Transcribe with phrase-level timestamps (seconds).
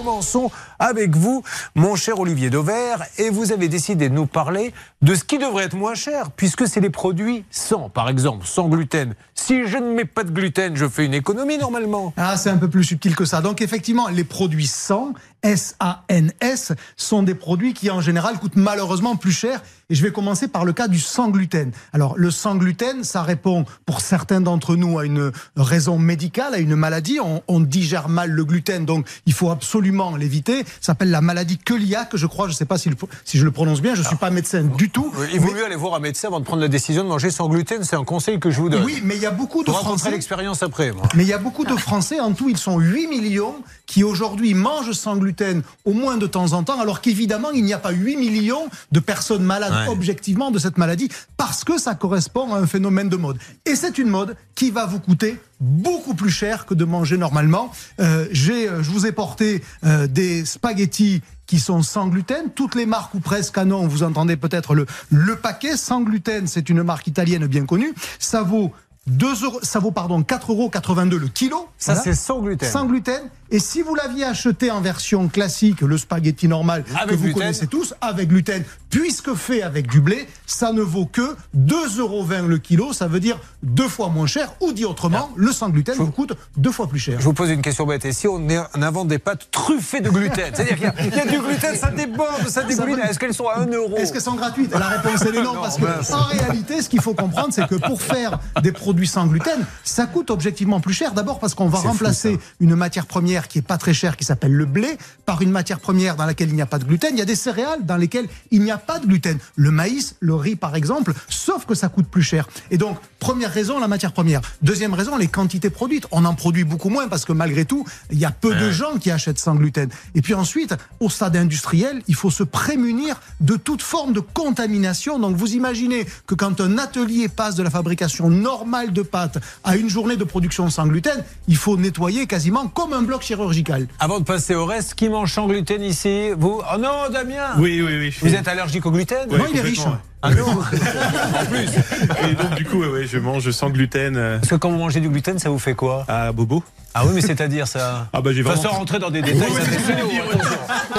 [0.00, 1.42] commençons avec vous,
[1.74, 5.64] mon cher Olivier Dauvert, et vous avez décidé de nous parler de ce qui devrait
[5.64, 9.14] être moins cher, puisque c'est les produits sans, par exemple, sans gluten.
[9.34, 12.14] Si je ne mets pas de gluten, je fais une économie normalement.
[12.16, 13.42] Ah, c'est un peu plus subtil que ça.
[13.42, 19.32] Donc effectivement, les produits sans, S-A-N-S, sont des produits qui en général coûtent malheureusement plus
[19.32, 19.60] cher.
[19.90, 21.72] Et je vais commencer par le cas du sans gluten.
[21.92, 26.58] Alors le sans gluten, ça répond pour certains d'entre nous à une raison médicale, à
[26.58, 27.18] une maladie.
[27.20, 30.64] On, digère mal le gluten, donc il faut absolument l'éviter.
[30.80, 32.46] Ça s'appelle la maladie cœliaque, je crois.
[32.46, 32.90] Je ne sais pas si,
[33.24, 33.94] si, je le prononce bien.
[33.94, 35.12] Je ne suis pas médecin du tout.
[35.32, 37.48] Il vaut mieux aller voir un médecin avant de prendre la décision de manger sans
[37.48, 37.84] gluten.
[37.84, 38.84] C'est un conseil que je vous donne.
[38.84, 40.10] Oui, mais il y a beaucoup de Français.
[40.10, 40.92] l'expérience après.
[41.14, 42.20] Mais il y a beaucoup de Français.
[42.20, 46.52] En tout, ils sont 8 millions qui aujourd'hui mangent sans gluten au moins de temps
[46.52, 50.58] en temps, alors qu'évidemment, il n'y a pas 8 millions de personnes malades objectivement de
[50.58, 53.38] cette maladie parce que ça correspond à un phénomène de mode.
[53.66, 57.72] Et c'est une mode qui va vous coûter beaucoup plus cher que de manger normalement.
[58.00, 62.50] Euh, j'ai, euh, je vous ai porté euh, des spaghettis qui sont sans gluten.
[62.54, 66.46] Toutes les marques ou presque à non, vous entendez peut-être le, le paquet sans gluten,
[66.46, 67.92] c'est une marque italienne bien connue.
[68.18, 68.72] Ça vaut
[69.06, 71.68] 2 euros, ça vaut pardon 4,82 euros le kilo.
[71.78, 72.70] Ça c'est sans gluten.
[72.70, 73.22] Sans gluten.
[73.52, 77.94] Et si vous l'aviez acheté en version classique, le spaghetti normal que vous connaissez tous,
[78.00, 82.92] avec gluten, puisque fait avec du blé, ça ne vaut que 2,20 euros le kilo.
[82.92, 84.52] Ça veut dire deux fois moins cher.
[84.60, 87.18] Ou dit autrement, le sans gluten vous coûte deux fois plus cher.
[87.18, 88.04] Je vous pose une question bête.
[88.04, 90.52] Et si on, invente des pâtes truffées de gluten?
[90.54, 93.00] C'est-à-dire qu'il y, a du gluten, ça déborde, ça dégouline.
[93.00, 93.96] Est-ce qu'elles sont à 1 euro?
[93.96, 94.72] Est-ce qu'elles sont gratuites?
[94.72, 95.54] La réponse est non.
[95.54, 99.26] parce que en réalité, ce qu'il faut comprendre, c'est que pour faire des produits sans
[99.26, 101.12] gluten, ça coûte objectivement plus cher.
[101.12, 104.52] D'abord parce qu'on va remplacer une matière première qui est pas très cher, qui s'appelle
[104.52, 107.10] le blé, par une matière première dans laquelle il n'y a pas de gluten.
[107.12, 109.38] Il y a des céréales dans lesquelles il n'y a pas de gluten.
[109.56, 112.48] Le maïs, le riz par exemple, sauf que ça coûte plus cher.
[112.70, 114.40] Et donc, première raison, la matière première.
[114.62, 116.06] Deuxième raison, les quantités produites.
[116.10, 118.98] On en produit beaucoup moins parce que malgré tout, il y a peu de gens
[118.98, 119.88] qui achètent sans gluten.
[120.14, 125.18] Et puis ensuite, au stade industriel, il faut se prémunir de toute forme de contamination.
[125.18, 129.76] Donc vous imaginez que quand un atelier passe de la fabrication normale de pâtes à
[129.76, 133.86] une journée de production sans gluten, il faut nettoyer quasiment comme un bloc chirurgical.
[133.98, 136.30] Avant de passer au reste, qui mange sans gluten ici?
[136.36, 136.60] Vous?
[136.72, 138.14] Oh non, Damien Oui, oui, oui.
[138.20, 139.28] Vous êtes allergique au gluten?
[139.30, 139.80] Non, il est riche.
[140.22, 144.16] Ah non En plus Et donc, du coup, ouais, je mange sans gluten.
[144.16, 144.38] Euh.
[144.38, 146.04] Parce que quand vous mangez du gluten, ça vous fait quoi?
[146.08, 146.62] Ah, bobo.
[146.92, 148.08] Ah oui, mais c'est-à-dire ça?
[148.12, 148.60] Ah bah j'ai vraiment.
[148.60, 149.48] Sans rentrer dans des détails,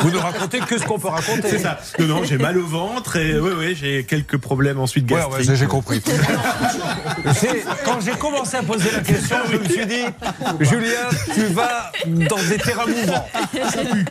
[0.01, 1.49] Vous ne racontez que ce qu'on peut raconter.
[1.49, 1.79] C'est ça.
[1.99, 5.49] Non, non, j'ai mal au ventre et oui, oui, j'ai quelques problèmes ensuite gastriques.
[5.49, 6.01] Ouais, j'ai compris.
[7.85, 10.05] Quand j'ai commencé à poser la question, je me suis dit,
[10.61, 13.27] Julien, tu vas dans des terrains mouvants.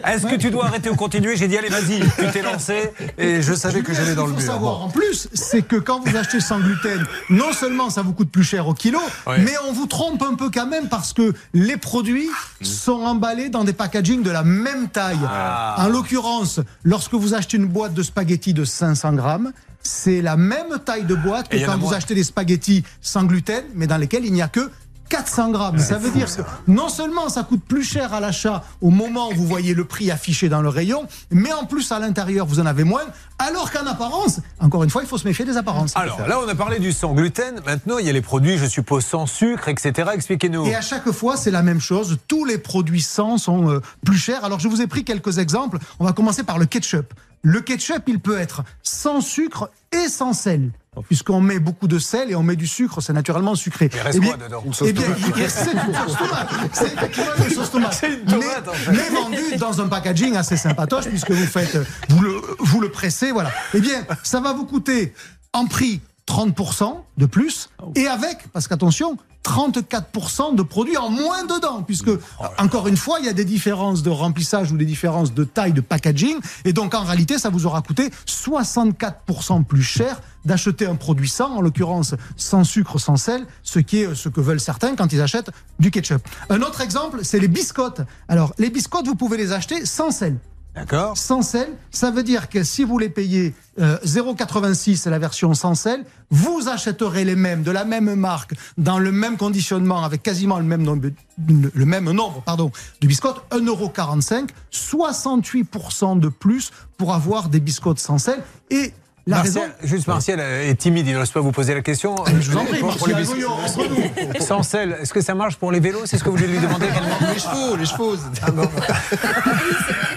[0.06, 1.34] Est-ce que tu dois arrêter ou continuer?
[1.36, 4.90] J'ai dit, allez, vas-y, tu t'es lancé et je savais que j'allais dans le mur.
[5.00, 8.68] Plus, c'est que quand vous achetez sans gluten, non seulement ça vous coûte plus cher
[8.68, 9.00] au kilo,
[9.38, 12.28] mais on vous trompe un peu quand même parce que les produits
[12.60, 15.18] sont emballés dans des packagings de la même taille.
[15.26, 15.76] Ah.
[15.78, 19.52] En l'occurrence, lorsque vous achetez une boîte de spaghettis de 500 grammes,
[19.82, 23.86] c'est la même taille de boîte que quand vous achetez des spaghettis sans gluten, mais
[23.86, 24.70] dans lesquels il n'y a que
[25.10, 25.78] 400 grammes.
[25.78, 29.34] Ça veut dire que non seulement ça coûte plus cher à l'achat au moment où
[29.34, 32.66] vous voyez le prix affiché dans le rayon, mais en plus à l'intérieur vous en
[32.66, 33.02] avez moins,
[33.38, 35.96] alors qu'en apparence, encore une fois, il faut se méfier des apparences.
[35.96, 37.60] Alors là, on a parlé du sans gluten.
[37.66, 40.10] Maintenant, il y a les produits, je suppose, sans sucre, etc.
[40.14, 40.66] Expliquez-nous.
[40.66, 42.18] Et à chaque fois, c'est la même chose.
[42.28, 44.44] Tous les produits sans sont euh, plus chers.
[44.44, 45.78] Alors je vous ai pris quelques exemples.
[45.98, 47.12] On va commencer par le ketchup.
[47.42, 50.70] Le ketchup, il peut être sans sucre et sans sel.
[51.06, 53.88] Puisqu'on met beaucoup de sel et on met du sucre, c'est naturellement sucré.
[53.92, 55.04] Il reste eh bien, quoi dedans Eh bien,
[55.48, 56.50] c'est une sauce tomate.
[56.72, 57.94] C'est effectivement une sauce tomate.
[57.94, 58.90] C'est une tomate, mais, en fait.
[58.90, 63.30] mais vendue dans un packaging assez sympatoche, puisque vous faites, vous le, vous le pressez,
[63.30, 63.52] voilà.
[63.72, 65.14] Eh bien, ça va vous coûter
[65.52, 66.00] en prix
[66.30, 72.44] 30% de plus, et avec, parce qu'attention, 34% de produits en moins dedans, puisque, oh
[72.58, 75.72] encore une fois, il y a des différences de remplissage ou des différences de taille
[75.72, 80.94] de packaging, et donc en réalité, ça vous aura coûté 64% plus cher d'acheter un
[80.94, 84.94] produit sans, en l'occurrence sans sucre, sans sel, ce qui est ce que veulent certains
[84.94, 86.22] quand ils achètent du ketchup.
[86.48, 88.02] Un autre exemple, c'est les biscottes.
[88.28, 90.36] Alors, les biscottes, vous pouvez les acheter sans sel.
[90.74, 91.16] D'accord.
[91.16, 95.74] Sans sel, ça veut dire que si vous les payez 0,86, euh, la version sans
[95.74, 100.58] sel, vous achèterez les mêmes, de la même marque, dans le même conditionnement, avec quasiment
[100.58, 101.08] le même nombre,
[101.48, 102.70] le même nombre pardon,
[103.00, 108.38] de biscottes, 1,45€, 68% de plus pour avoir des biscottes sans sel.
[108.70, 108.92] Et
[109.26, 109.62] la raison...
[109.82, 112.14] Juste Martial est timide, il n'ose pas vous poser la question.
[112.26, 116.06] Je vous en prie, pour, les Sans sel, est-ce que ça marche pour les vélos?
[116.06, 116.86] C'est ce que vous voulez lui demander
[117.32, 118.14] Les chevaux, les chevaux.
[118.42, 118.50] Ah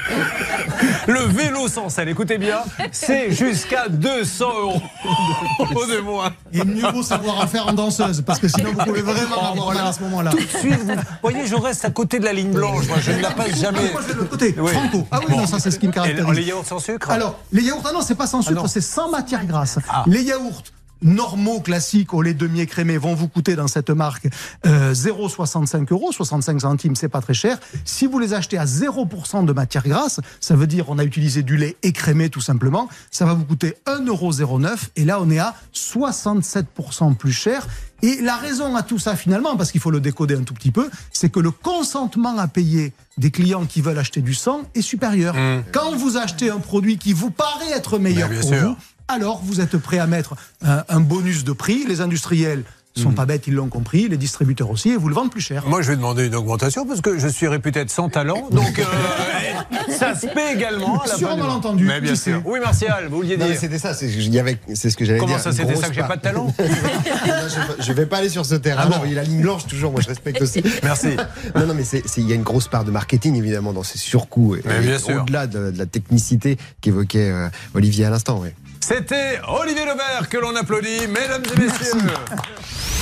[1.07, 2.60] Le vélo sans selle, écoutez bien,
[2.92, 6.33] c'est jusqu'à 200 euros de moins.
[6.54, 9.74] Et mieux vaut savoir en faire en danseuse, parce que sinon vous pouvez vraiment avoir
[9.74, 10.31] mal à ce moment-là.
[10.31, 12.88] Tout de suite, vous voyez, je reste à côté de la ligne blanche.
[12.88, 13.92] Moi, je ne la passe jamais.
[13.92, 14.54] Moi, je vais de l'autre côté.
[14.54, 15.07] Franco.
[15.12, 16.38] Ah oui, non, ça, c'est ce qui me Et caractérise.
[16.38, 17.09] les yaourts sans sucre?
[17.09, 18.68] Alors, les yaourts, ah non, c'est pas sans sucre, non.
[18.68, 19.80] c'est sans matière grasse.
[19.89, 20.04] Ah.
[20.07, 20.63] Les yaourts
[21.03, 24.27] normaux, classiques, au lait demi-écrémé, vont vous coûter dans cette marque
[24.65, 27.59] euh, 0,65 euros, 65 centimes, c'est pas très cher.
[27.85, 31.44] Si vous les achetez à 0% de matière grasse, ça veut dire on a utilisé
[31.44, 34.59] du lait écrémé tout simplement, ça va vous coûter 1,09 euros.
[34.95, 37.67] Et là, on est à 67% plus cher.
[38.01, 40.71] Et la raison à tout ça, finalement, parce qu'il faut le décoder un tout petit
[40.71, 44.81] peu, c'est que le consentement à payer des clients qui veulent acheter du sang est
[44.81, 45.35] supérieur.
[45.71, 48.69] Quand vous achetez un produit qui vous paraît être meilleur pour sûr.
[48.69, 48.75] vous,
[49.07, 50.35] alors vous êtes prêt à mettre
[50.65, 51.85] un, un bonus de prix.
[51.88, 52.63] Les industriels
[52.95, 55.63] sont pas bêtes, ils l'ont compris, les distributeurs aussi, et vous le vendent plus cher.
[55.65, 58.47] Moi, je vais demander une augmentation parce que je suis réputé être sans talent.
[58.51, 58.83] Donc, euh,
[59.97, 61.01] ça se paie également.
[61.01, 62.44] à la Sur un malentendu, Mais bien sûr.
[62.45, 63.47] Oui, Martial, vous vouliez dire.
[63.59, 64.15] c'était ça, c'est ce
[64.95, 65.27] que j'allais dire.
[65.27, 67.33] Comment ça, c'était ça que j'ai pas de talent Non,
[67.79, 68.83] je, je vais pas aller sur ce terrain.
[68.85, 69.91] Ah bon non, il y a la ligne blanche toujours.
[69.91, 70.61] Moi, je respecte aussi.
[70.83, 71.15] Merci.
[71.56, 71.83] Non, non, mais
[72.17, 74.56] il y a une grosse part de marketing évidemment dans ces surcoûts.
[74.56, 75.23] Et- Mais et bien sûr.
[75.23, 78.39] Au-delà de, de la technicité qu'évoquait euh, Olivier à l'instant.
[78.39, 78.49] oui.
[78.85, 82.01] C'était Olivier Lebert que l'on applaudit, mesdames et messieurs.